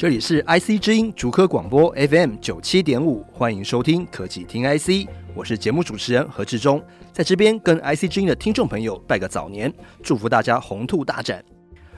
[0.00, 6.82] 这里是 IC 之音竹科广播 FM 九七点五，欢迎收听科技听 IC，我是节目主持人何志忠，
[7.12, 9.70] 在这边跟 IC 之音的听众朋友拜个早年，
[10.02, 11.44] 祝福大家鸿兔大展。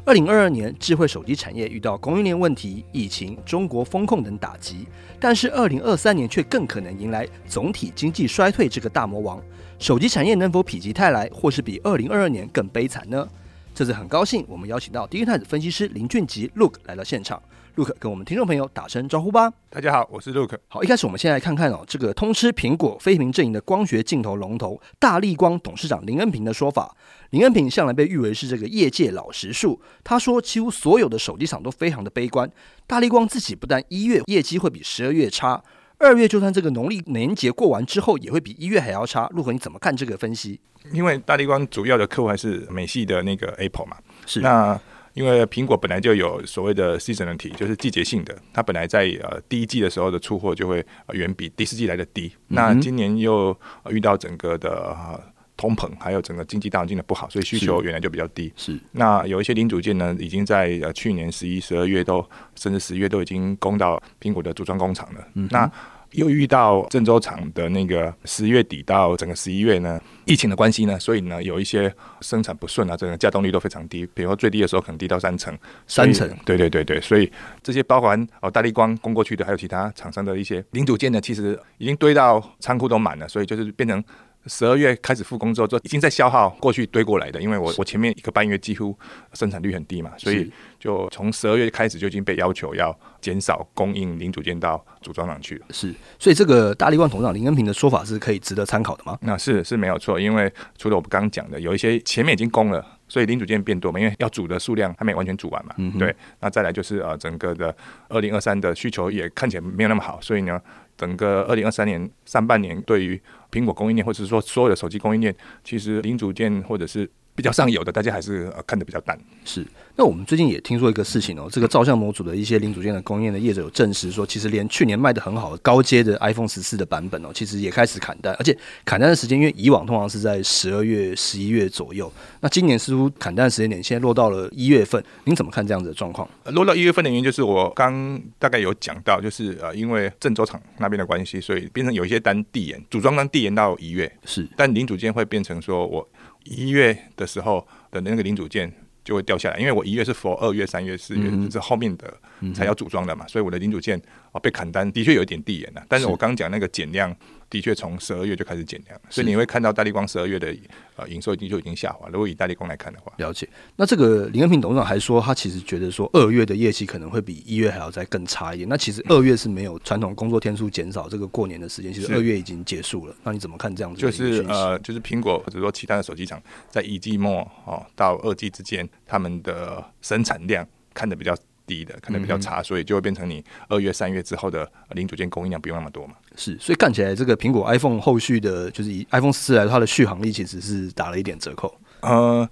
[0.05, 4.89] 二零二二年，智慧手机产业遇到供应链问题、疫情、中国风控等打击，
[5.21, 9.41] 但是二零二三年却更可能迎来总体经济衰退这个大魔王，
[9.79, 13.29] 手机产业能否否极泰来，或是比二零二二年更悲惨呢？
[13.73, 17.41] 这次很高兴，我们邀请到第一太子分析师林俊吉 Look 来到现场。
[17.75, 19.51] Look 跟我们听众朋友打声招呼吧。
[19.71, 20.53] 大家好，我是 Look。
[20.69, 26.95] 好，一开始我们先来看看哦，这个通吃苹果非屏阵营的光学镜头龙头大力光董事长林恩平的说法。
[27.31, 32.47] 林恩平向来被誉为是这个业界老实树，他说几乎所有的手机厂都非常的悲观。
[32.87, 35.63] 大力光自己不但一月业绩会比十二月差，
[35.97, 39.27] 二月就算这个农历年节过完之后，也会比一月还要差。
[39.33, 40.61] Look，你怎么看这个分析？
[40.93, 43.97] 因为大力光主要的客户还是美系的那个 Apple 嘛，
[44.27, 44.79] 是那。
[45.15, 52.33] 因为苹果本来就有所谓的 seasonality，就是季节性的，它本来在呃第一季的时候的出货就会远比第四季来的低。
[52.49, 53.57] 嗯、那今年又
[53.91, 55.21] 遇到整个的、呃、
[55.57, 58.53] 通膨，还有整个经济大环境的不好，所以需求原来就比较低。
[58.57, 58.79] 是。
[58.93, 65.29] 那有一些零组件呢，已经在呃去年十一、十二月都，甚至十月都已经供到苹果的组装工厂了。
[65.35, 65.47] 嗯。
[65.51, 65.71] 那
[66.13, 77.31] 又遇到郑州厂的那个十月底到整个十一月呢，疫情的关系呢，所以呢有一些生产不顺啊，整个稼动率都非常低，比如说最低的时候可能低到三成，三成，对对对对，所以
[77.63, 84.03] 这些包含哦大力光供过去的，还有其他厂商的一些零组件呢，其实已经堆到仓库都满了，所以就是变成。
[84.47, 87.41] 十二月开始复工之后，就已经在消耗过去堆过来的。
[87.41, 88.97] 因为我我前面一个半月几乎
[89.35, 95.67] 生产率很低嘛，所以就从十二月开始就已经被要求要减少供应零组件到组装厂去了。
[95.71, 99.17] 是，所以这个大立光董事长林恩平的说法是可以值得参考的吗？
[99.23, 105.75] 那是是没有错，因为除了我们刚刚讲的，有一些前面已经供了，所以零组件变多嘛，因为要组的数量还没完全组完嘛。
[105.79, 106.15] 嗯，对。
[106.41, 107.75] 那再来就是呃，整个的
[108.09, 110.61] 二零二三的需求也看起来没有那么好，所以呢。
[110.97, 113.21] 整个二零二三年上半年，对于
[113.51, 117.11] 苹果供应链，或者说所有的手机供应链，其实零组件或者是。
[117.35, 119.19] 比较上游的，大家还是呃看的比较淡。
[119.45, 119.67] 是，
[119.97, 136.29] 那我们最近也听说一个事情哦，这个照相模组的一些零组件的供应链的业者有证实说，其实连去年卖的很好的高阶的 iPhone 十四的版本哦，其实也开始砍单，而且砍单的时间，因为以往通常是在十二月、十一月左右，那今年似乎砍单的时间点现在落到了一月份，您怎么看这样子的状况？
[136.47, 146.07] 落到一月份的原因就是我刚大概有讲到，就是呃，因为郑州厂那边的关系，所以变成有一些单递延，组装单递延到一月，是，但零组件会变成说我
[146.45, 147.67] 一月的时候。
[147.93, 148.73] 的那个零组件
[149.05, 152.11] 就会掉下来，因为我一月是 for 二月、三月、四月，嗯、是后面的
[152.55, 154.01] 才要组装的嘛，嗯、所以我的零组件
[154.33, 155.85] 啊被砍单，的确有一点递延了。
[155.89, 157.15] 但是我刚讲那个减量。
[157.53, 160.57] 的确，从十二月就开始减量，所以你会看到大立光十二月的
[160.97, 162.09] 呃营收已经就已经下滑。
[162.09, 163.47] 如果以大立光来看的话，了解。
[163.77, 168.67] 那这个林恩平董事长还说，他其实觉得说二月的业绩可能会比一月还要再更差一点。
[168.67, 173.15] 那其实二月是没有传统工作天数减少，这个过年的时间其实二月已经结束了。
[173.23, 174.01] 那你怎么看这样子？
[174.01, 181.37] 就是呃，就是苹果或者说其他的手机厂在一季末哦到二季之间，他们的生产量看的比较。
[181.67, 186.15] 低的可能比较差，所以就会变成你二月、三月之后的零组件供应量不用那么多嘛。
[186.37, 191.79] 是，所以看起来这个苹果 iPhone 后续的，就是以 iPhone 四来说，它的续航力其实是打了一点折扣。
[192.01, 192.49] 呃，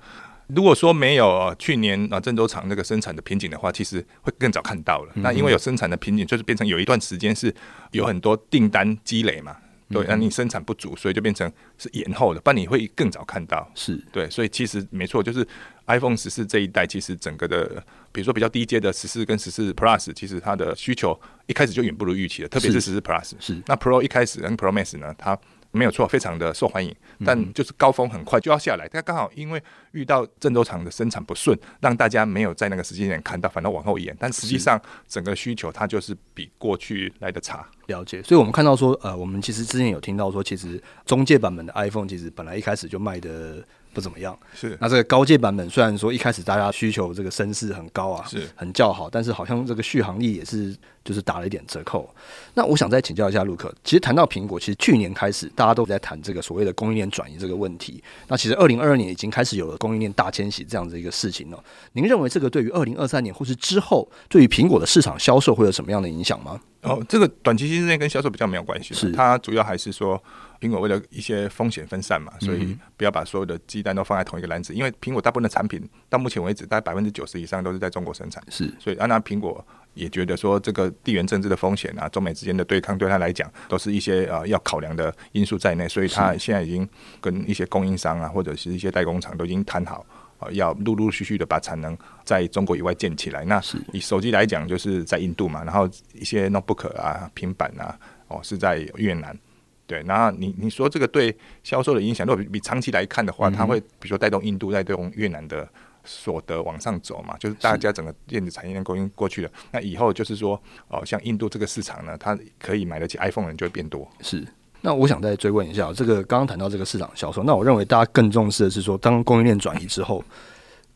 [0.49, 5.13] 如果说没有去年啊郑州厂那个生产的瓶颈的话，其实会更早看到了。
[5.15, 7.55] 嗯、那因为有生产的瓶颈，就是变成有一段时间是
[7.93, 9.57] 有很多订单积累嘛。
[9.93, 13.69] 对，那你生产不足，所以就变成是延后的，不然你会更早看到。
[13.75, 15.45] 是对，所以其实没错，就是
[15.91, 23.37] iPhone 十四这一代，其实整个的，比如说比较低阶的十四跟十四 Plus，其实它的需求一开始就远不如预期的，特别是十四 Plus 是。
[23.41, 25.39] 是那 Pro 一开始跟 Pro Max 呢，它。
[25.73, 26.93] 没有错，非常的受欢迎，
[27.25, 28.89] 但就是高峰很快就要下来。
[28.89, 34.13] 它刚好因为遇到郑州厂的生产不顺，让大家没有在那个时间点看到，反倒往后延。
[34.19, 37.65] 但实际上整个需求它就是比过去来的差。
[37.91, 43.63] 了解，所以我们看到说，呃，我们其实之前有听到说，其实中介版本的 iPhone 其实本来一开始就卖的。
[43.93, 50.73] 不怎么样，是那这个高阶版本虽然说一开始大家需求这个声势很高啊，是很叫好，但是好像这个续航力也是
[51.05, 52.09] 就是打了一点折扣。
[52.55, 58.01] 那我想再请教一下陆克，其实谈到苹果，其实去年开始大家都在谈这个所谓的供应链转移这个问题。
[58.29, 61.61] 那其实二零二二年已经开始有了供应链大迁徙这样子一个事情了。
[61.95, 66.61] 您认为这个对于二零二三年或是之后对于苹果的市场销售会有什么样的影响吗？
[66.83, 70.23] 哦，这个短期之内跟销售比较没有关系，是它主要还是说。
[70.61, 74.75] 苹果为了一些风险分散嘛，所以不要把所有的鸡蛋都放在同一个篮子。
[74.75, 78.45] 因为苹果大部分的产品到目前为止，大概百分之九十以上都是在中国生产。
[78.51, 85.89] 是，所以安娜苹果也觉得说，这个地缘政治的风险啊，中美之间的对抗，对他来讲都是一些呃要考量的因素在内。
[85.89, 86.87] 所以他现在已经
[87.23, 90.05] 跟一些供应商啊，或者是一些代工厂都已经谈好，
[90.41, 93.45] 呃，要陆陆续续的把产能在中国以外建起来。
[93.45, 93.61] 那
[93.93, 97.99] 以手机来讲，就是在印度嘛，然后一些 notebook 啊、平板啊，
[98.29, 99.39] 哦是在越南。
[99.87, 105.69] 对，然后你你说这个对销售的影响，如果比长期来看的话，它会比如说带动印度、带动越南的
[106.05, 114.09] 所得往上走嘛，就是大家整个电子产业链供应过去了，那以后就是说，哦，像印度这个市场呢，它可以买得起 iPhone 的人就会变多。
[114.21, 114.47] 是，
[114.83, 120.25] 那我想再追问一下，这个刚刚谈到这个市场销售，那我认为大家更重视的是说，当供应链转移之后，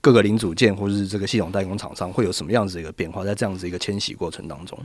[0.00, 4.78] 各个零组件或者是这个系统代工厂商会有什么样子的一个变化，在这样子一个迁徙过程当中。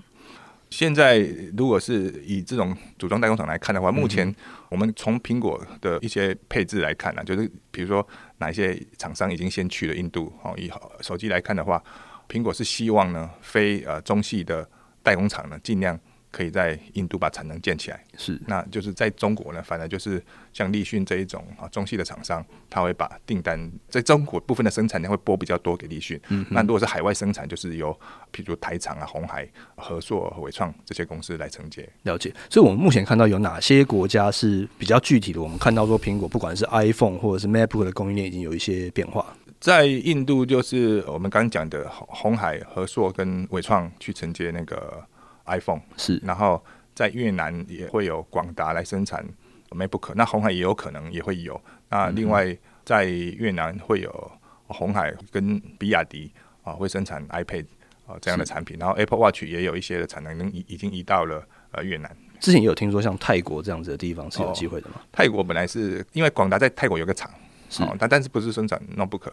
[0.70, 1.18] 现在，
[1.58, 4.36] 如果是以这种组装代工厂来看的话，目前
[4.68, 8.06] 我们从苹果的一些配置来看呢、啊，就是比如说
[8.38, 10.54] 哪一些厂商已经先去了印度哦。
[10.58, 10.70] 以
[11.02, 11.82] 手机来看的话，
[12.28, 14.68] 苹果是希望呢，非呃中系的
[15.02, 15.98] 代工厂呢，尽量。
[16.32, 20.24] 可以在印度把产能建起来，是，那就是在中国呢，反而就是
[20.54, 23.60] 像立讯这一种啊中系的厂商，他会把订单
[23.90, 26.20] 在中国部分的生产量会拨比较多给立讯。
[26.30, 27.92] 嗯，那如果是海外生产，就是由
[28.32, 31.90] 譬如台厂啊、红海、和硕、伟创这些公司来承接。
[32.04, 32.32] 了解。
[32.48, 35.42] 所以，我们目前看到有哪些国家是比较具体的？
[35.42, 39.26] 我们看到说，苹果不管是 iPhone 或者是 MacBook 的供应链已经有一些变化。
[39.60, 45.04] 在印度，就是我们刚刚讲的红海、和硕跟伟创去承接那个。
[45.50, 46.64] iPhone 是，然后
[46.94, 49.26] 在越南也会有广达来生产
[49.70, 51.60] MacBook，那红海也有可能也会有。
[51.90, 52.56] 那另外
[52.86, 54.32] 在越南会有
[54.68, 56.32] 红海跟比亚迪
[56.64, 57.66] 啊会生产 iPad
[58.06, 62.16] 啊这样的产品，然后 Apple Watch 也有一些的产能已已经移到了呃越南。
[62.40, 64.96] 之前也有听说像泰国这样子的地方是有机会的吗？
[64.98, 67.30] 哦，泰国本来是因为广达在泰国有个厂，
[67.70, 69.32] 是，但但是不是生产 Notebook。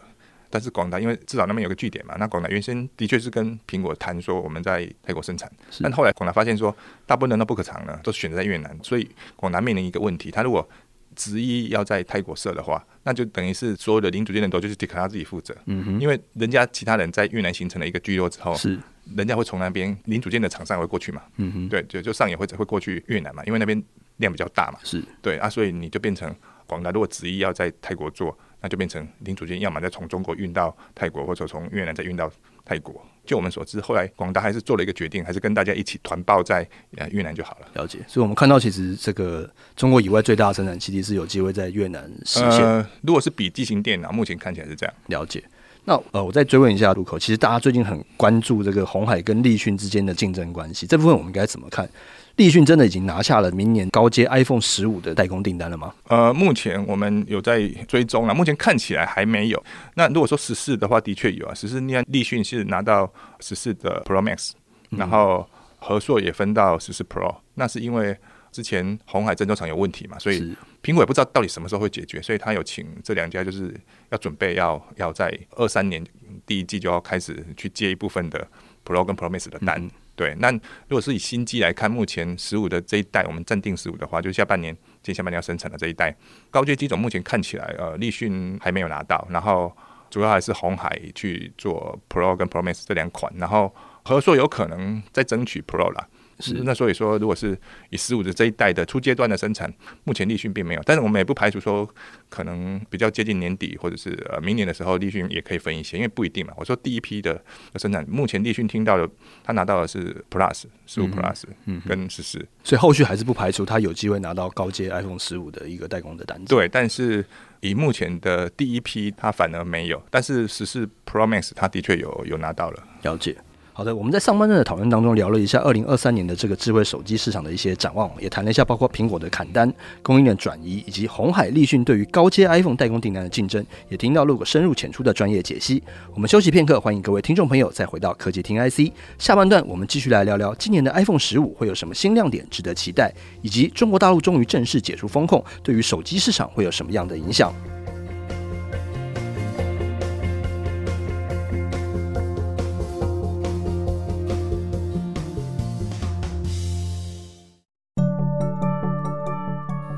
[0.49, 5.51] 但是广达因为至少那边有个据点嘛，那广达原先的确是跟苹果谈说我们在泰国生产，
[5.81, 10.67] 但后来广达发现说大部分的 notebook 厂呢都选择在越南，所以广达面临一个问题，他如果
[11.15, 18.79] 执意要在泰国设的话，那就等于是所有的零组件的都就是得靠他自己负责，嗯哼，因为人家其他人在越南形成了一个聚落之后，是。
[19.15, 23.81] 人家会从那边零组件的厂商会过去嘛，嗯哼，对，就就上游会会过去越南嘛，因为那边
[24.17, 25.01] 量比较大嘛，是。
[25.21, 26.35] 对啊，所以你就变成
[26.65, 28.37] 广达如果执意要在泰国做。
[28.61, 32.31] 那就变成零组件，要么再从中国运到泰国，或者从越南再运到
[32.65, 33.05] 泰国。
[33.25, 37.67] 就我们所知，后来广达还是做了一个决定，还是跟大家一起团报在呃越南就好了。
[37.73, 37.99] 了解。
[38.07, 42.65] 所以，我们看到其实这个中国以外最大的生产基地是有机会在越南实现。
[42.65, 44.95] 呃，如果是笔记型电脑，目前看起来是这样。
[45.07, 45.43] 了解。
[45.83, 51.89] 那呃，我再追问一下路口，其实大家最近很关注这个红海跟立讯之间的竞争关系，这部分我们该怎么看？
[52.37, 55.93] 立讯真的已经拿下了明年高阶 iPhone 十五的代工订单了吗？
[56.07, 59.63] 呃，目前我们有在追踪了，目前看起来还没有。
[59.95, 61.53] 那如果说十四的话，的确有啊。
[61.55, 64.51] 十四，你看立讯是拿到十四的 Pro Max，
[64.91, 65.49] 然后
[65.79, 68.15] 和硕也分到十四 Pro，那是因为
[68.51, 73.75] 之前红海郑州厂有问题嘛，所以苹果也不知道到底什么时候会解决，所以他有请这两家就是
[74.09, 76.05] 要准备要要在二三年
[76.45, 78.47] 第一季就要开始去接一部分的
[78.85, 79.81] Pro 跟 Pro Max 的单。
[79.81, 80.59] 嗯对，那如
[80.89, 86.13] 果是以新机来看，目前十五的这一代，我们暂定十五的话，就下半年，接下半年要生产的这一代
[86.49, 89.71] 高阶机种，目前看起来，呃，立讯还没有拿到，然后
[90.09, 93.71] 主要还是红海去做 Pro 跟 Pro Max 这两款，然后
[94.03, 96.07] 合作有可能再争取 Pro 啦。
[96.39, 97.57] 是，那所以说，如果是
[97.89, 99.71] 以十五的这一代的初阶段的生产，
[100.03, 101.87] 目前立讯并没有，但是我们也不排除说，
[102.29, 106.53] 可能比较接近年底或者是呃明年的时候，立讯也可以分一些，因为不一定嘛。
[106.57, 107.43] 我说第一批的
[107.75, 109.09] 生产，目前立讯听到的，
[109.43, 116.45] 他拿到的是 Plus 十五 Plus，嗯，跟十四，所以后续还是不排除他有机会拿到高阶 iPhone 十五的一个代工的单子。
[116.53, 117.25] 对，但是
[117.61, 123.35] 以目前的第一批，他反而没有，但是十四 Pro Max 他的确有有拿到了，了解。
[123.77, 135.83] 好的，我们在上半段的讨论当中聊了一下二零二三年的这个智慧手机市场的一些展望，也谈了一下包括苹果的砍单、供应链转移，以及红海、立讯对于高阶 iPhone 代工订单的竞争，也听到路口深入浅出的专业解析。
[136.15, 138.91] 我们休息片刻，欢迎各位听众朋友再回到科技听 IC。
[139.19, 147.53] 下半段我们继续来聊聊今年的 iPhone 十五会有什么新亮点值得期待，以及中国大陆终于正式解除封控，对于手机市场会有什么样的影响。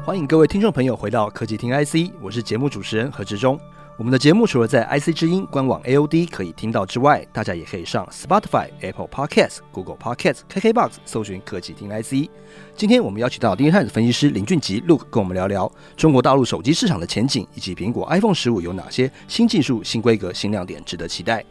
[0.10, 3.60] 欢迎各位听众朋友回到科技听 IC，我是节目主持人何志忠。
[3.96, 12.28] 我们的节目除了在 IC 之音官网 AOD 可以听到之外，大家也可以上 Spotify、Apple Podcasts、Google Podcasts、KKBox 搜寻科技听 IC。
[12.76, 21.46] 今天我们邀请到 DigiTimes 分析师林俊吉 Luke 跟我们聊聊中国大陆手机市场的前景，以及苹果 iPhone 十五有哪些新技术、新规格、新亮点值得期待。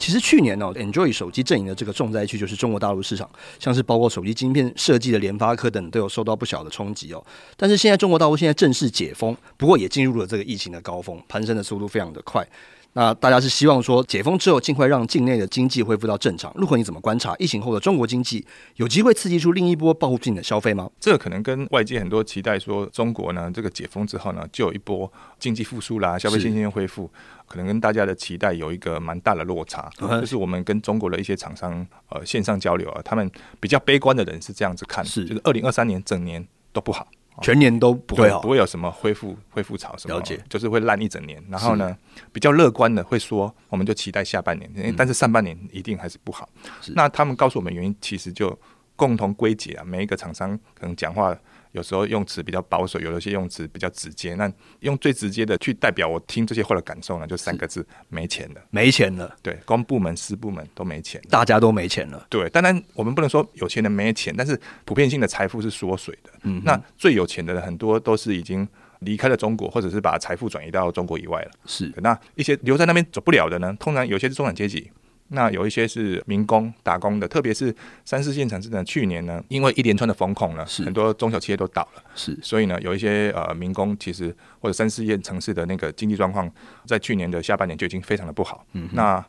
[0.00, 3.28] 其实去年呢、哦，Android 手机阵营的这个重灾区就是中国大陆市场，
[3.58, 7.22] 像是包括手机晶片设计的联发科等都有受到不小的冲击哦。
[7.54, 12.44] 但是现在中国大陆现在正式解封，不过也进入了这个疫情的高峰，攀升的速度非常的快。
[12.92, 16.52] 那大家是希望说解封之后尽快让境内的经济恢复到正常。
[16.54, 18.44] 陆克，你怎么观察疫情后的中国经济
[18.76, 20.90] 有机会刺激出另一波报复性的消费吗？
[20.98, 27.08] 这个可能跟外界很多期待说中国呢这个解封之后呢就有一波经济复苏啦，消费信心恢复，
[27.46, 29.88] 可能跟大家的期待有一个蛮大的落差。
[29.98, 33.30] 就是我们跟中国的一些厂商呃线上交流啊，他们
[33.60, 37.06] 比较悲观的人是这样子看，是就是二零二三年整年都不好。
[37.40, 41.42] 全年都不会好，不会有什么恢复恢复潮什么，了解，就是会烂一整年。
[41.48, 41.96] 然后呢，
[42.32, 46.48] 比较乐观的会说，我们就期待下半年，嗯、但是上半年一定还是不好。
[46.94, 48.56] 那他们告诉我们原因，其实就
[48.96, 51.36] 共同归结啊，每一个厂商可能讲话。
[51.72, 54.34] 有时候用词比较保守，有一些用词比较直接。
[54.34, 54.50] 那
[54.80, 57.26] 用最直接的去代表我听这些话的感受呢？
[57.26, 58.60] 就三个字：没钱了。
[58.70, 59.36] 没钱了。
[59.42, 62.26] 对，公部门、私部门都没钱，大家都没钱了。
[62.28, 66.30] 对，当然我们不能说有钱人没钱，但是普遍性的财富是缩水的。
[66.42, 68.66] 嗯，那最有钱的人很多都是已经
[69.00, 71.50] 离开了中国，或者是把财富转移到中国以外了。
[71.66, 73.74] 是，那一些留在那边走不了的呢？
[73.78, 74.90] 通常有些是中产阶级。
[75.32, 86.50] 那有一些是民工打工的，特别是三四线城市呢，去年呢，因为一连串的风控呢，是很多中小企业都倒了，是，所以呢，有一些呃民工其实或者三四线城市的那个经济状况，
[86.84, 88.66] 在去年的下半年就已经非常的不好。
[88.72, 89.24] 嗯，那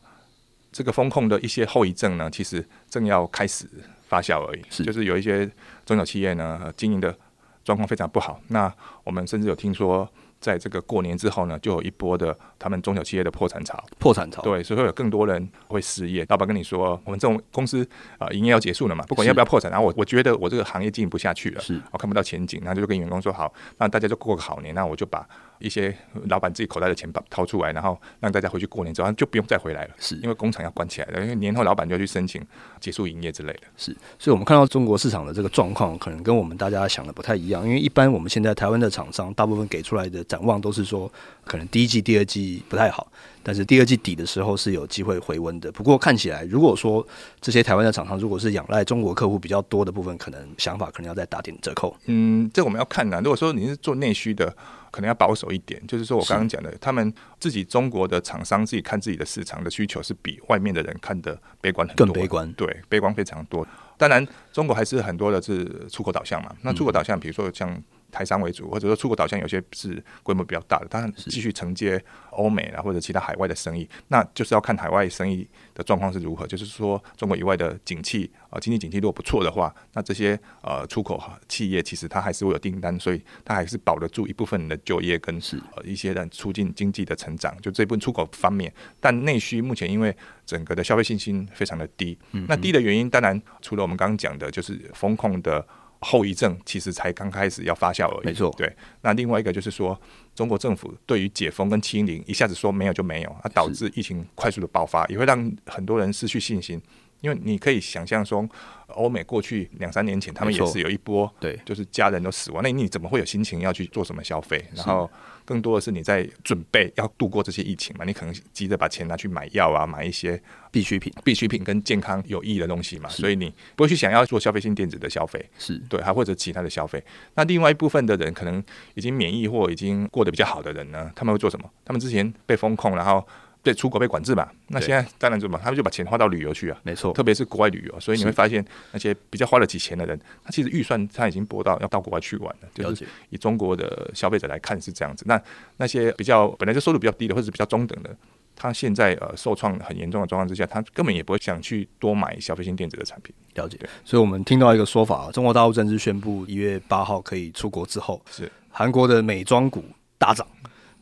[0.72, 3.67] 这个风控的一些后遗症呢，其实正要开始
[4.08, 5.50] 发酵而已，是，就是有一些
[5.86, 7.15] 中小企业呢，经营的
[7.63, 8.41] 状况非常不好。
[8.48, 10.10] 那我们甚至有听说。
[10.42, 13.82] 在这个过年之后呢，就有一波的他们中小企业的破产潮。
[14.00, 16.26] 破产潮，对，所以会有更多人会失业。
[16.28, 19.72] 老板跟你说，我们这种公司啊，营业要结束了嘛，不管要不要破产。
[19.72, 25.26] 然后我我觉得我这个行业经营不下去了，是我看不到前景，然后就跟员工说好，那大家就过个好年，那我就把。
[25.62, 25.96] 一些
[26.27, 32.41] 老板自己口袋的钱把掏出来，然后让大家回去过年之后就不用再回来了，是因为工厂要关起来了，因为年后老板就要去申请
[32.80, 33.62] 结束营业之类的。
[33.77, 37.63] 是，所以我们看到中国市场的这个状况，可能跟我们大家想的不太一样。
[37.63, 41.12] 因为一般我们现在台湾的厂商，大部分给出来的展望都是说，
[41.46, 43.12] 可能第一季、第二季不太好，
[43.44, 45.72] 但是第二季底的时候是有机会回温的。
[45.72, 47.06] 不过看起来，如果说
[47.39, 51.96] 这些台湾的厂商如果是仰赖中国客户比较多的部分，可能想法可能要再打点折扣。
[52.06, 53.20] 嗯，这我们要看呢。
[53.24, 54.53] 如果说你是做内需的。
[54.92, 63.66] 可能要保守一点，就是说我刚刚讲的，他们自己中国的厂商自己看自己的市场的需求是比外面的人看的悲观很多，更悲观，对，悲观非常多。
[63.98, 66.54] 当然，中国还是很多的是出口导向嘛。
[66.62, 67.82] 那出口导向，比如说像。
[68.12, 76.46] 台商为主，或者说出口导向，有些是规模比较大的，当然继续承接欧美啊或者其他海外的生意，那就是要看海外生意的状况是如何。
[76.46, 87.56] 就是说，中国以外的景气啊，经济景气如果不错的话，那这些呃出口企业其实它还是会有订单，所以它还是保得住一部分人的就业跟是呃一些人促进经济的成长。
[87.62, 90.15] 就这部分出口方面，但内需目前因为
[90.46, 95.65] 整个的消费信心非常的低，那低的原因当然除了我们刚刚讲的，就是风控的。
[96.01, 98.25] 后遗症其实才刚开始要发酵而已。
[98.25, 98.72] 没错，对。
[99.01, 100.00] 那另外一个就是说，
[100.36, 106.81] 中国政府对于解封跟清零一下子说没有就没有，它导致疫情快速的爆发，也会让很多人失去信心。
[107.22, 108.48] 因为你可以想象说，
[108.88, 114.65] 欧美过去两三年前他们也是有一波，对，就是家人都死亡，那你怎么会有心情要去做什么消费？
[114.74, 115.10] 然后。
[115.46, 118.06] 更多的是你在准备要度过这些疫情嘛？
[118.06, 123.10] 你可能急着把钱拿去买药啊，买一些必需品、必需品跟健康有益的东西嘛。
[123.10, 127.04] 所以你不会去想要做消费性电子的消费，是对，还或者其他的消费。
[127.36, 128.64] 那另外一部分的人可能
[128.96, 131.70] 已经免疫或已经过得比较好的人呢，他们会做什么？
[131.84, 133.28] 他们之前被封控，然后。
[133.63, 145.24] 对，出国被管制嘛，那现在当然怎么，他们就把钱花到旅游去啊，没错，特别是国外旅游，所以你会发现那些比较花得起钱的人，他其实预算他已经拨到要到国外去玩了，就是以中国的消费者来看是这样子。
[145.27, 145.39] 那
[145.77, 148.10] 那些比较本来就收入比较低的或者是比较中等的，
[148.56, 153.32] 他现在呃受创很严重的状况之下，他根本也不会想去多买消费性电子的产品。
[153.53, 159.86] 了解，所以我们听到一个说法，中国大陆正式宣布一月八号可以出国之后，是韩国的美妆股
[160.18, 160.48] 大涨。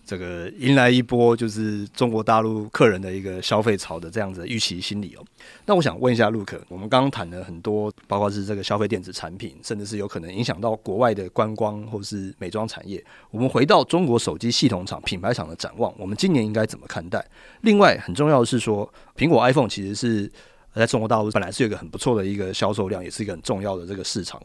[0.09, 5.23] 这个迎来一波就是中国大陆客人的一个消费潮的这样子的预期心理哦。
[5.67, 13.05] 那我想问一下陆可，我们刚刚谈了很多，包括是这个消费电子产品，甚至是有可能影响到国外的观光或是美妆产业。
[13.29, 17.23] 我们回到中国手机系统厂、品牌厂的展望，我们今年应该怎么看待？
[17.61, 20.31] 另外，很重要的是说，苹果 iPhone 其实是
[20.73, 24.41] 在中国大陆本来是有一个很不错的一个销售量，也是一个很重要的这个市场。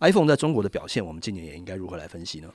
[0.00, 2.48] iPhone 在中国的表现，我们今年也应该如何来分析呢？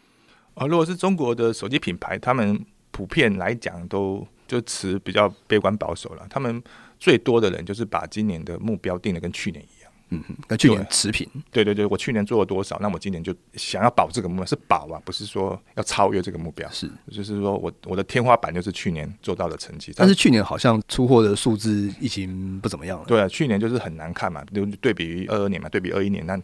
[0.60, 6.28] 啊，如果是中国的手机品牌，他们普遍来讲都就持比较悲观保守了。
[6.30, 6.62] 他们
[7.00, 9.90] 最多的人就是把今年的目标定的跟去年一样。
[10.12, 11.26] 嗯，跟去年持平。
[11.52, 16.68] 对对对，我去年做了多少，那我今年就想要保这个目标，是保啊，不是说要超越这个目标。
[16.72, 19.94] 是，就是说我我的天花板就是去年做到的成绩。
[19.96, 23.06] 但是去年好像出货的数字已经不怎么样了。
[23.06, 26.36] 对啊，去年就是很难看嘛，就对比于二二年嘛，对比二一年，那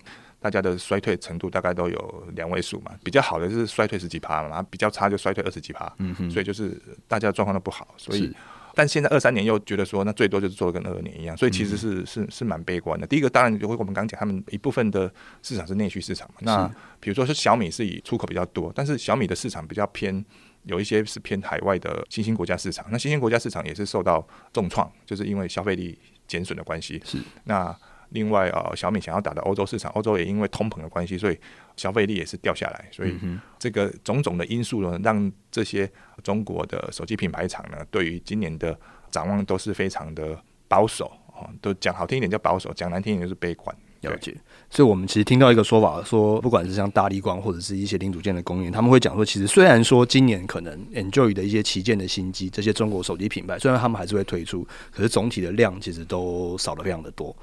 [0.45, 2.91] 大家的衰退程度大概都有两位数嘛。
[3.03, 5.91] 比较好的是衰退十几趴嘛，比较差就衰退二十几趴。
[5.97, 8.31] 嗯哼，所以就是大家的状况都不好，所以。
[8.75, 13.07] 但现在二三年又觉得说，那最多就是做的跟二二年一样，所以其实是是是蛮悲观的。
[13.07, 15.11] 第一个当然就会我们刚讲，他们一部分的
[15.41, 16.35] 市场是内需市场嘛。
[16.41, 16.67] 那
[16.99, 20.23] 比如说是小米是以出口比较多，但是小米的市场比较偏，
[20.63, 22.85] 有一些是偏海外的新兴国家市场。
[22.91, 25.97] 那新兴国家市场也是受到重创，就是因为消费力
[26.27, 27.01] 减损的关系。
[27.03, 27.75] 是那。
[28.15, 31.37] 另外啊，小米想要打的欧洲市场，欧洲也因为通膨的关系，所以
[31.75, 32.87] 消费力也是掉下来。
[32.91, 33.15] 所以
[33.59, 35.87] 这个种种的因素呢，让这些
[36.23, 38.75] 中国的手机品牌厂呢，对于今年的
[39.11, 40.35] 展望都是非常的
[40.67, 41.45] 保守啊。
[41.61, 43.75] 都讲好听一点叫保守，讲难听一点就是悲观。
[44.01, 44.35] 了解。
[44.69, 57.35] 所以我们其实听到一个说法，说不管是像大力光或者是一些零组件的供应，他们会讲说，其实虽然说今年可能 Enjoy 的一些旗舰的新机，这些中国手机品牌虽然他们还是会推出，可是总体的量其实都少了非常的多。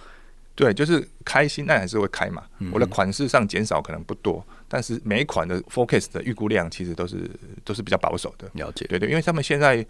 [0.54, 2.42] 对，就是开新，那还是会开嘛。
[2.72, 7.28] 我的款式上减少可能不多，但是每一款的 forecast 的预估量其实都是
[7.64, 8.46] 都是比较保守的。
[8.52, 9.84] 了解，对对，因为他们现在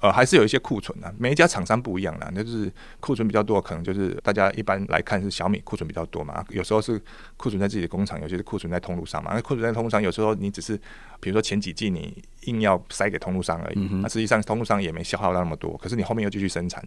[0.00, 6.42] 呃还是有一些库存啊，每一家厂商不一样啦，那就是库存比较多，可能就是大家一般来看是小米库存比较多嘛。
[6.48, 6.98] 有时候是
[7.36, 9.32] 库存在自己的工厂，有些是库存在通路上嘛。
[9.34, 10.74] 那库存在通路上，有时候你只是
[11.20, 16.82] 比如说前几季你硬要塞给通路商而已，那实际上通路商也没消耗到那么多，可是你后面又继续生产，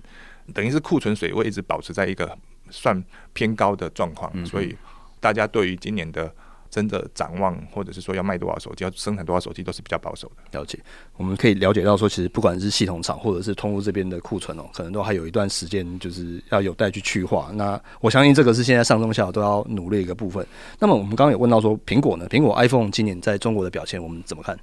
[0.56, 2.36] 等于是库存水位一直保持在一个。
[2.72, 4.76] 算偏高的状况，所以
[5.20, 6.34] 大家对于今年的
[6.70, 10.58] 真的展望，或者是说要卖多少手机、要生产多少手机，都是比较保守的。
[10.58, 10.80] 了解，
[11.18, 17.52] 我们可以了解到说，其实不管是系统厂或者是通路这边的库存哦，可能都还有一段时间，就是要有待去去化。
[17.56, 20.48] 那我相信这个是现在上中下都要努力一个部分。
[20.80, 22.26] 那么我们刚刚有问到说，苹果呢？
[22.30, 24.58] 苹果 iPhone 今年在中国的表现，我们怎么看？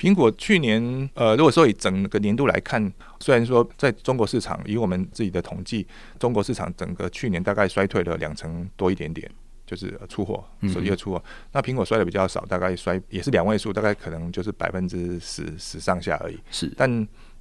[0.00, 5.86] 苹果去年，呃，如果说以整个年度来看，虽然说在中国市场，以我们自己的统计，
[6.18, 9.30] 中国市场整个去年大概衰退了两成多一点点，
[9.66, 11.22] 就是出货手机的出货。
[11.52, 16.40] 那苹果衰的比较少，大概衰也是两位数，大概可能就是百分之十十上下而已。
[16.50, 16.90] 是，但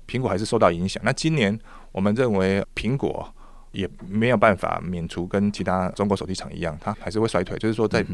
[0.06, 1.02] 苹果还是受到影响。
[1.06, 1.58] 那今年
[1.94, 3.34] 我们认为苹果
[3.72, 8.06] 也没有办法免除跟其他中国手机厂一样，它还是会衰退，就是说在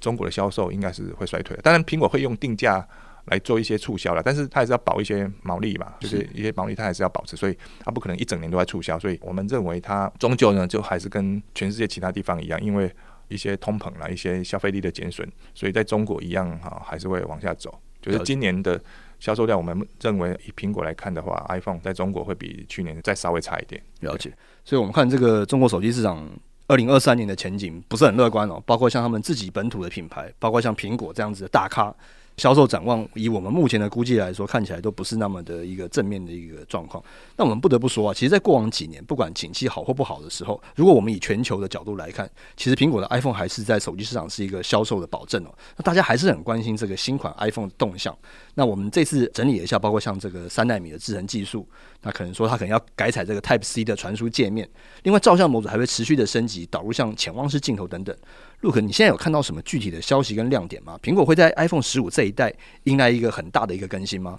[0.00, 1.62] 中国的销售应该是会衰退的。
[1.62, 2.88] 当然，苹果会用定价。
[3.30, 12.92] 来做一些促销了，但是它还是要保一些毛利嘛，就是一些毛利它还是要保持，所以它不可能一整年都在促销，所以我们认为它终究呢就还是跟全世界其他地方一样，因为
[13.28, 17.80] 一些通膨啦，一些消费力的减损，所以在中国一样哈还是会往下走。
[18.02, 18.80] 就是今年的
[19.18, 23.80] 销售量，我们认为以苹果来看的话，iPhone 在中国会比去年再稍微差一点。
[24.00, 24.32] 了解，
[24.64, 26.26] 所以我们看这个中国手机市场
[26.66, 31.94] 二零二三年的前景不是很乐观哦，包括像他们自己本土的品牌，包括像苹果这样子的大咖。
[32.40, 37.04] 销售展望，以我们目前的估计来说，看起来都不是那么的一个正面的一个状况。
[37.36, 45.54] 那我们不得不说啊，其实，在过往几年，不管景气好或不好的时候，如果我们以全球的角度来看，其实苹果的 iPhone 还是在手机市场是一个销售的保证哦。
[45.76, 48.16] 那大家还是很关心这个新款 iPhone 的动向。
[48.54, 51.68] 那我们这次整理了一下，包括像这个三纳米的制程技术，
[52.00, 54.66] 那可能说它可能要改采这个 Type C 的传输界面。
[55.02, 58.16] 另外，照相模组还会持续的升级，导入像潜望式镜头等等。
[58.62, 60.98] Luke，你现在有看到什么具体的消息跟亮点吗？
[61.02, 62.52] 苹果会在 iPhone 十五这一代
[62.84, 64.38] 迎来一个很大的一个更新吗？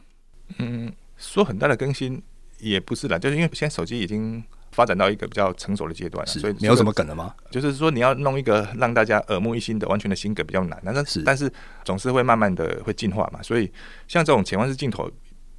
[0.59, 2.21] 嗯，说很大的更新
[2.59, 7.33] 也不是啦，就是因为现在手机已经发展到一个比较成熟的阶段了，所以没有什么梗了吗？
[7.49, 11.51] 就是说你要弄一个让大家耳目一新的完全的新梗比较难，但是但是
[11.83, 13.41] 总是会慢慢的会进化嘛。
[13.41, 13.71] 所以
[14.07, 15.09] 像这种潜望式镜头，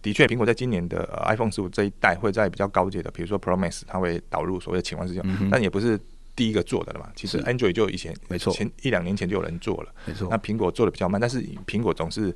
[0.03, 5.99] 的确苹果在今年的 iPhone 十五这一代会在比较高阶的，比如说 Pro Max，它会导入所谓的潜望式镜头，嗯、但也不是。
[6.35, 10.29] 第一个做的了嘛，其实 Android 就以前没错，前一两年前就有人做了，没错。
[10.31, 12.35] 那苹果做的比较慢，但是苹果总是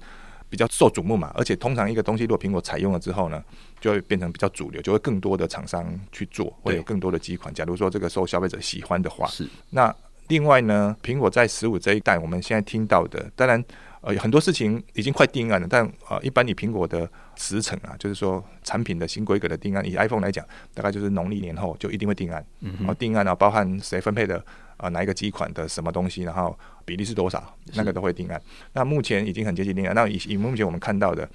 [0.49, 3.43] 比较受瞩目嘛，而且通常一个东西如果苹果采用了之后呢，
[3.81, 7.53] 就会变成比较主流，就会更多的厂商去做，会有更多的机款。
[7.55, 9.49] 假如说这个受消费者喜欢的话，是。
[9.71, 9.95] 那
[10.29, 13.65] 另外呢，苹果在十五这一代，我们现在听到的，当然。
[14.07, 22.47] 呃，有很多事情已经快定案了，但呃，一般你苹果的时程啊，就是说产品的新规格的定案，以 iPhone 来讲，大概就是农历年后就一定会定案。
[22.61, 24.39] 嗯，然后定案啊，包含谁分配的
[24.77, 28.41] 啊、呃，哪一个机款的什么东西，然后比例是多少，那个都会定案。
[28.75, 29.93] 那目前已经很接近定案。
[29.93, 31.29] 那以以目前我们看到的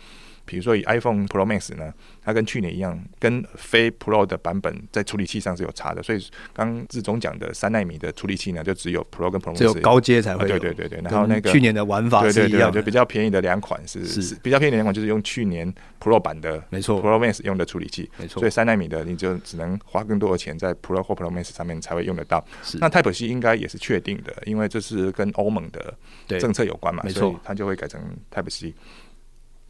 [0.52, 6.04] 比如说以 iPhone Pro Max 呢，它跟去年一样，跟非 Pro 的版本在处理器上是有差的。
[6.04, 10.60] 所以刚志总讲的三纳米的处理器呢，就只有 Pro 跟 Pro Max 只有高阶才会有。
[10.60, 11.02] 对对对对。
[11.10, 18.42] 然后那个去年的玩法是一样的，对对对，就比较便宜的两款是是比较便宜的两款，就是用去年 Pro 版的，没错，Pro Max 用的处理器，没错。
[18.42, 22.46] 所以三纳米的你就只能花更多的钱在 Pro 或 Pro Max 上面才会用得到。
[22.62, 22.78] 是。
[22.80, 25.94] 那 Type C 应该也是确定的，因为这是跟欧盟的
[26.38, 28.74] 政策有关嘛，没错，所以它就会改成 Type C。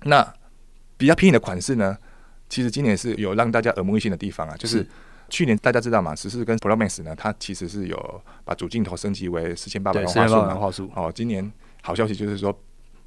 [0.04, 0.34] 那
[1.02, 1.98] 比较便宜的款式呢，
[2.48, 4.86] 其实今年是有让大家耳目一新的地方啊，就是
[5.30, 10.92] 去年大家知道嘛，十四跟 Pro Max 呢，它其实是有把主镜头升级为四千八百万画素。
[10.96, 12.56] 哦，今年好消息就是说，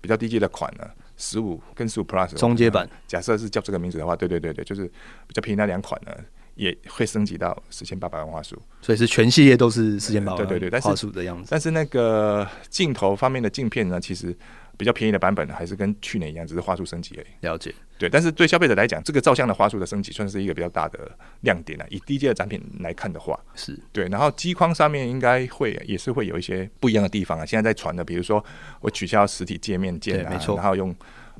[0.00, 0.84] 比较低阶的款呢，
[1.16, 4.86] 十五跟十五 Plus 中阶版，假设是叫这个名字的话，对对对对，就是
[5.28, 6.12] 比较便宜那两款呢，
[6.56, 8.60] 也会升级到四千八百万画素。
[8.82, 11.46] 所以是全系列都是四千八百万对对对画素的样子。
[11.48, 14.36] 但是那个镜头方面的镜片呢，其实。
[14.76, 17.26] 比较便宜的版本还是跟去年一样，只是画素升级而已。
[17.46, 20.98] 了解，对，但是对消费者来讲，这个照相的画素的升级算是一个比较大的
[21.42, 21.86] 亮点了。
[21.90, 24.08] 以低阶的展品来看的话，是对。
[24.08, 27.46] 然后机框上面应该会也是会有一些不一样的地方啊。
[27.46, 28.44] 现在在传的，比如说
[28.80, 30.94] 我取消实体界面键啊，没错，然后用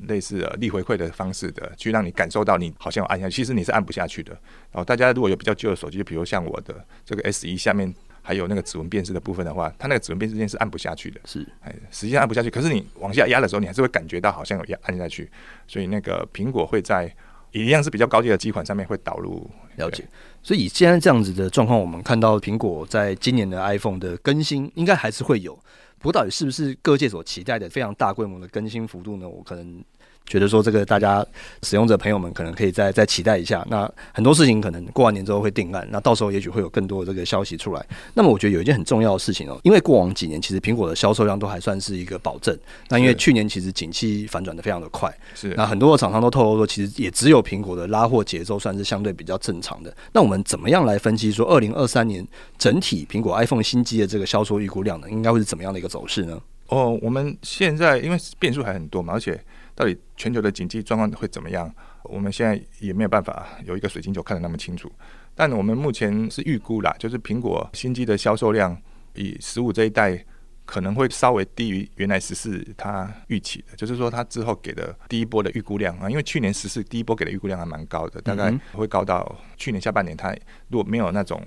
[0.07, 4.31] 类似力回馈的方式的，去让你感受到你好像有按下去，其实你是按不下去的。
[4.71, 7.93] 然后大家如果有比较旧的手机，就比如像我的这个 S 一下面。
[8.27, 12.49] 还有那个指纹辨识的部分的话，它那个指纹辨识键是按不下去的，是，哎，实际上按不下去。
[12.49, 15.29] 可是你往下压的时候，你还是会感觉到好像有压按下去。
[15.67, 17.13] 所以那个苹果会在
[17.51, 19.47] 一样是比较高级的机款上面会导入。
[19.75, 20.03] 了解。
[20.41, 25.53] 所以以现在这样子的状况，我们看到苹果在今年的 iPhone 的更新应该还是会有。
[25.99, 29.29] 不过到底是不是各界所期待的非常大规模的更新幅度呢？
[29.29, 29.83] 我可能。
[30.25, 31.25] 觉得说这个大家
[31.63, 37.85] 使用者朋友们可能可以再再期待一下，那很多事情可能过完年之后会定案，那到时候也许会有更多的这个消息出来。
[38.13, 42.57] 那么我觉得有一件很重要的事情哦，因为过往几年其实苹果的销售量都还算是一个保证，
[42.89, 49.95] 那因为去年其实景气反转的非常的快，是那很多的厂商都透露说，其实也只有苹果的拉货节奏算是相对比较正常的。
[50.11, 52.25] 那我们怎么样来分析说，二零二三年
[52.57, 55.09] 整体苹果 iPhone 新机的这个销售预估量呢？
[55.09, 56.41] 应该会是怎么样的一个走势呢？
[56.69, 59.39] 哦，我们现在因为变数还很多嘛，而且。
[59.75, 61.71] 到底全球的经济状况会怎么样？
[62.03, 64.91] 我们现在也没有办法有一个水晶球看得那么清楚。
[65.35, 68.75] 但我们目前是预估啦，就是苹果新机的销售量，
[69.13, 70.25] 以十五这一代
[70.65, 80.33] 可能会稍微低于原来十四它预期的，就是说它之后给的第一波的预估量啊，因为去年十四第一波给的预估量还蛮高的，大概会高到去年下半年它
[80.69, 81.41] 如果没有那种。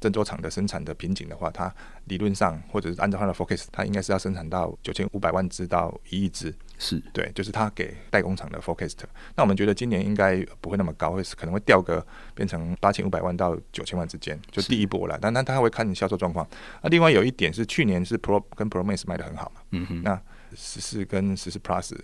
[0.00, 1.70] 郑州厂的生产的瓶颈的话，它
[2.06, 8.96] 理论上或者是按照它的 forecast，它应该是要生产到九千五百万只到一亿只，是对，就是他给代工厂的 forecast。
[9.36, 15.18] 那我们觉得今年应该不会那么高，会可能会掉个变成八千五百万到九千万之间，就第一波了。
[15.20, 16.48] 但但他会看你销售状况。
[16.82, 20.20] 那另外有一点是，去年是 Pro 跟 Pro Max 卖的很好嘛，嗯哼，那
[20.56, 21.94] 十四跟十四 Plus。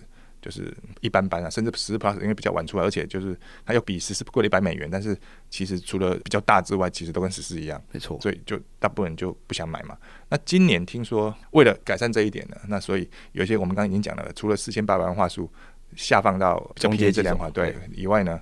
[0.47, 5.17] 就是一般般啊，甚至十四 Plus 因为比较晚出来，而且就是它要比十四贵了一百美元，但是
[5.49, 8.17] 其实除了比较大之外，其实都跟十四一样，没错。
[8.21, 9.97] 所以就大部分人就不想买嘛。
[10.29, 15.51] 那今年听说为了改善这一点呢，那所以有一些我们刚刚已经讲了，除了四千八百万画素
[15.97, 18.39] 下放到中间这两款对以外呢。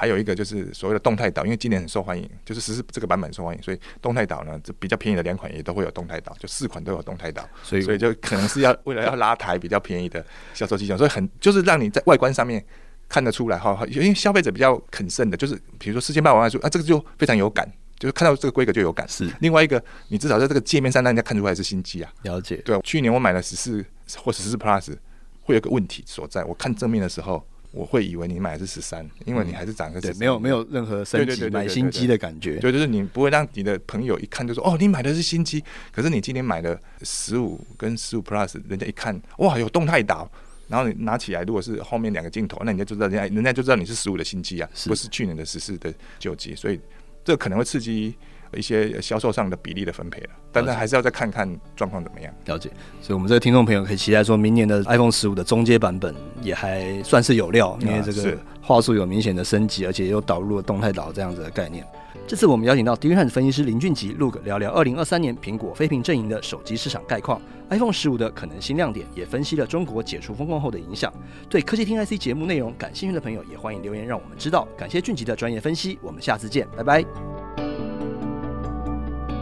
[0.00, 12.64] 还有一个就是所谓的动态岛，因为今年很受欢迎，就是十四这个版本受欢迎，所以动态岛呢，这比较便宜的两款也都会有动态岛，就四款都有动态岛，所以所以就可能是要为了要拉抬比较便宜的销售技巧，所以很就是让你在外观上面
[13.08, 19.04] 看得出来哈，因为消费者比较肯慎的，就是比如说四千八百万说啊，这个就非常有感，就是看到这个规格就有感。
[19.08, 22.12] 是另外一个，你至少在这个界面上让人家看出来是新机啊。
[22.22, 22.58] 了解。
[22.58, 23.84] 对，去年我买了十四
[24.16, 24.94] 或十四 Plus，
[25.42, 27.44] 会有个问题所在，我看正面的时候。
[27.70, 40.30] 我会以为你买的是十三，因为你还是长个、嗯、对，没有没有任何升级买新机的感觉，对，就是你不会让你的朋友一看就说哦，你买的是新机，可是你今天买的十五跟十五 Plus，人家一看哇有动态岛，
[40.66, 46.80] 然后你拿起来如果是后面两个镜头，那人家就知道人家人家就知道你是十五的新机啊，不是去年的十四的旧机，所以
[47.22, 48.14] 这可能会刺激。
[48.54, 52.32] 一些销售上的比例的分配了，但是还是要再看看状况怎么样。
[52.46, 61.84] 了解，所以我们这个听众朋友可以期待说，明年的 iPhone 十五的中阶版本也还算是有料，因为这个话术有明显的升级，而且又导入了动态岛这样子的概念。
[62.26, 71.10] 这次我们邀请到 DigiTimes 分析师林俊吉 Look 聊聊二零二三年苹果非屏阵营的手机市场概况，iPhone 十五的可能新亮点，也分析了中国解除封控后的影响。
[71.48, 74.68] 对科技听 IC 节目内容感兴趣的朋友，也欢迎留言让我们知道。
[74.76, 77.47] 感谢俊吉的专业分析，我们下次见，拜拜。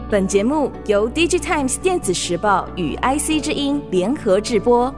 [0.09, 4.93] 本节目由 DigiTimes 电子时报与 IC 之音联合制播。